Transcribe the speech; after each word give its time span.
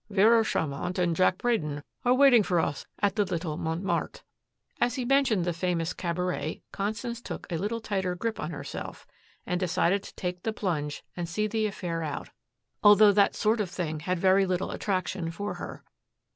"Vera 0.09 0.43
Charmant 0.43 0.97
and 0.97 1.15
Jack 1.15 1.37
Braden 1.37 1.83
are 2.03 2.15
waiting 2.15 2.41
for 2.41 2.59
us 2.59 2.87
at 3.03 3.15
the 3.15 3.23
Little 3.23 3.55
Montmartre." 3.55 4.21
As 4.79 4.95
he 4.95 5.05
mentioned 5.05 5.45
the 5.45 5.53
famous 5.53 5.93
cabaret, 5.93 6.63
Constance 6.71 7.21
took 7.21 7.45
a 7.51 7.57
little 7.57 7.79
tighter 7.79 8.15
grip 8.15 8.39
on 8.39 8.49
herself 8.49 9.05
and 9.45 9.59
decided 9.59 10.01
to 10.01 10.15
take 10.15 10.41
the 10.41 10.53
plunge 10.53 11.03
and 11.15 11.29
see 11.29 11.45
the 11.45 11.67
affair 11.67 12.01
out, 12.01 12.31
although 12.81 13.11
that 13.11 13.35
sort 13.35 13.61
of 13.61 13.69
thing 13.69 13.99
had 13.99 14.17
very 14.17 14.47
little 14.47 14.71
attraction 14.71 15.29
for 15.29 15.53
her. 15.61 15.83